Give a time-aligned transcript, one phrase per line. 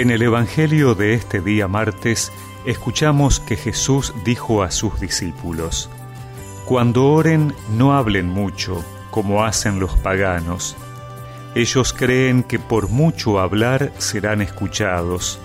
[0.00, 2.32] En el Evangelio de este día martes
[2.64, 5.90] escuchamos que Jesús dijo a sus discípulos,
[6.64, 10.74] Cuando oren no hablen mucho, como hacen los paganos.
[11.54, 15.38] Ellos creen que por mucho hablar serán escuchados.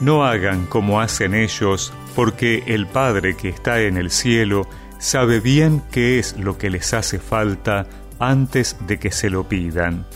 [0.00, 4.68] No hagan como hacen ellos, porque el Padre que está en el cielo
[5.00, 7.88] sabe bien qué es lo que les hace falta
[8.20, 10.06] antes de que se lo pidan.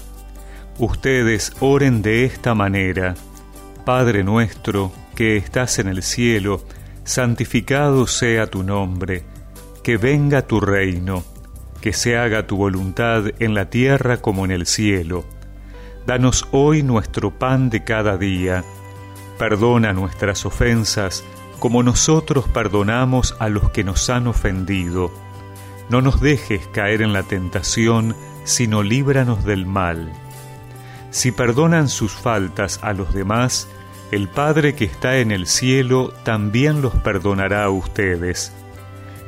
[0.79, 3.17] Ustedes oren de esta manera.
[3.89, 6.61] Padre nuestro, que estás en el cielo,
[7.05, 9.25] santificado sea tu nombre,
[9.83, 11.25] que venga tu reino,
[11.81, 15.25] que se haga tu voluntad en la tierra como en el cielo.
[16.07, 18.63] Danos hoy nuestro pan de cada día.
[19.39, 21.25] Perdona nuestras ofensas,
[21.59, 25.11] como nosotros perdonamos a los que nos han ofendido.
[25.89, 28.15] No nos dejes caer en la tentación,
[28.45, 30.13] sino líbranos del mal.
[31.11, 33.67] Si perdonan sus faltas a los demás,
[34.11, 38.53] el Padre que está en el cielo también los perdonará a ustedes.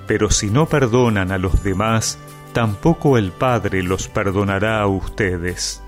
[0.06, 2.18] Pero si no perdonan a los demás,
[2.52, 5.82] tampoco el Padre los perdonará a ustedes.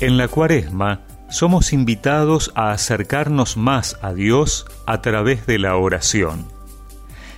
[0.00, 6.46] En la cuaresma somos invitados a acercarnos más a Dios a través de la oración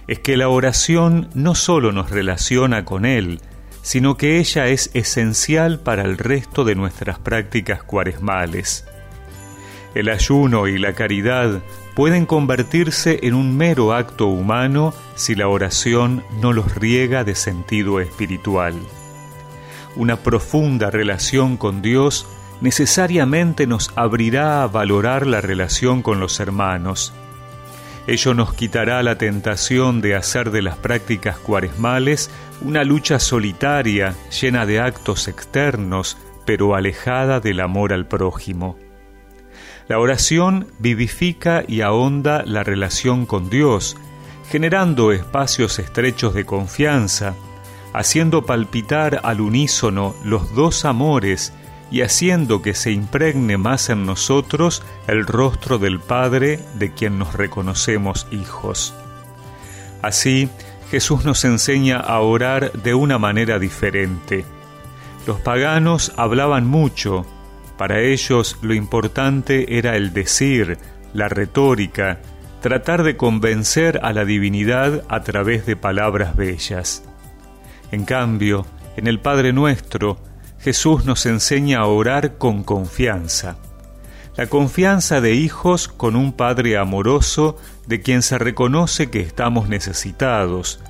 [0.06, 3.40] es que la oración no solo nos relaciona con Él,
[3.84, 8.86] sino que ella es esencial para el resto de nuestras prácticas cuaresmales.
[9.94, 11.60] El ayuno y la caridad
[11.94, 18.00] pueden convertirse en un mero acto humano si la oración no los riega de sentido
[18.00, 18.74] espiritual.
[19.96, 22.26] Una profunda relación con Dios
[22.62, 27.12] necesariamente nos abrirá a valorar la relación con los hermanos,
[28.06, 34.66] Ello nos quitará la tentación de hacer de las prácticas cuaresmales una lucha solitaria, llena
[34.66, 38.76] de actos externos, pero alejada del amor al prójimo.
[39.88, 43.96] La oración vivifica y ahonda la relación con Dios,
[44.50, 47.34] generando espacios estrechos de confianza,
[47.94, 51.54] haciendo palpitar al unísono los dos amores
[51.90, 57.34] y haciendo que se impregne más en nosotros el rostro del Padre de quien nos
[57.34, 58.94] reconocemos hijos.
[60.02, 60.48] Así,
[60.90, 64.44] Jesús nos enseña a orar de una manera diferente.
[65.26, 67.26] Los paganos hablaban mucho,
[67.76, 70.78] para ellos lo importante era el decir,
[71.12, 72.20] la retórica,
[72.60, 77.04] tratar de convencer a la divinidad a través de palabras bellas.
[77.90, 80.18] En cambio, en el Padre nuestro,
[80.64, 83.58] Jesús nos enseña a orar con confianza.
[84.34, 90.80] La confianza de hijos con un Padre amoroso de quien se reconoce que estamos necesitados,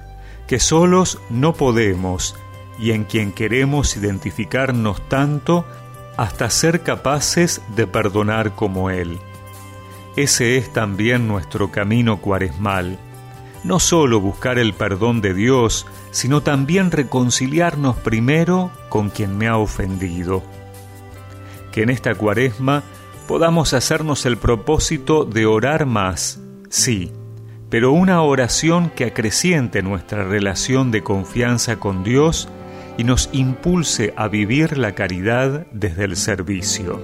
[0.46, 2.36] que solos no podemos
[2.78, 5.64] y en quien queremos identificarnos tanto
[6.16, 9.18] hasta ser capaces de perdonar como Él.
[10.14, 12.96] Ese es también nuestro camino cuaresmal
[13.64, 19.56] no solo buscar el perdón de Dios, sino también reconciliarnos primero con quien me ha
[19.56, 20.42] ofendido.
[21.72, 22.82] Que en esta cuaresma
[23.26, 27.10] podamos hacernos el propósito de orar más, sí,
[27.70, 32.48] pero una oración que acreciente nuestra relación de confianza con Dios
[32.96, 37.00] y nos impulse a vivir la caridad desde el servicio.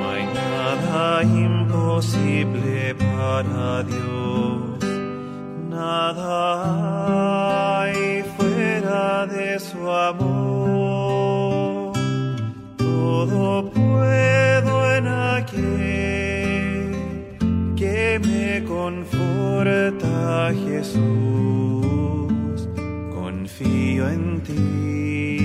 [0.00, 4.19] No hay nada imposible para Dios
[5.90, 11.92] nada hay fuera de su amor.
[12.76, 15.06] Todo puedo en
[15.36, 16.92] aquel
[17.80, 20.16] que me conforta,
[20.64, 22.58] Jesús.
[23.18, 25.39] Confío en ti.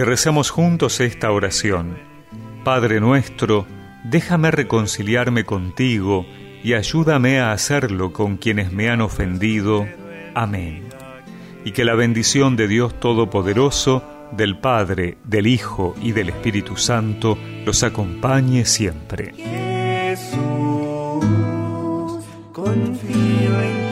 [0.00, 1.98] Y recemos juntos esta oración.
[2.64, 3.66] Padre nuestro,
[4.04, 6.24] déjame reconciliarme contigo
[6.62, 9.86] y ayúdame a hacerlo con quienes me han ofendido.
[10.34, 10.88] Amén.
[11.66, 14.02] Y que la bendición de Dios Todopoderoso,
[14.32, 19.34] del Padre, del Hijo y del Espíritu Santo los acompañe siempre.
[19.36, 20.69] Jesús,
[22.52, 23.89] con phi anh